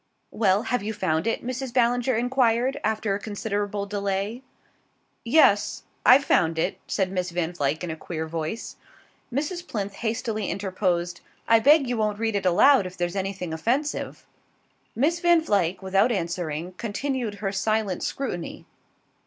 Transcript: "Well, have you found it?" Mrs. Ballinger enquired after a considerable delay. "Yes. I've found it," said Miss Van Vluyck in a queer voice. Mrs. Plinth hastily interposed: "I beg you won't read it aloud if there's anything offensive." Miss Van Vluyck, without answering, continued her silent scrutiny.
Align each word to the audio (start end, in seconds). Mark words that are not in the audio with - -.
"Well, 0.31 0.63
have 0.63 0.81
you 0.81 0.93
found 0.95 1.27
it?" 1.27 1.45
Mrs. 1.45 1.71
Ballinger 1.71 2.15
enquired 2.15 2.79
after 2.83 3.13
a 3.13 3.19
considerable 3.19 3.85
delay. 3.85 4.41
"Yes. 5.23 5.83
I've 6.03 6.25
found 6.25 6.57
it," 6.57 6.79
said 6.87 7.11
Miss 7.11 7.29
Van 7.29 7.53
Vluyck 7.53 7.83
in 7.83 7.91
a 7.91 7.95
queer 7.95 8.25
voice. 8.25 8.77
Mrs. 9.31 9.67
Plinth 9.67 9.93
hastily 9.93 10.49
interposed: 10.49 11.21
"I 11.47 11.59
beg 11.59 11.87
you 11.87 11.97
won't 11.97 12.17
read 12.17 12.35
it 12.35 12.47
aloud 12.47 12.87
if 12.87 12.97
there's 12.97 13.15
anything 13.15 13.53
offensive." 13.53 14.25
Miss 14.95 15.19
Van 15.19 15.39
Vluyck, 15.43 15.83
without 15.83 16.11
answering, 16.11 16.71
continued 16.79 17.35
her 17.35 17.51
silent 17.51 18.01
scrutiny. 18.01 18.65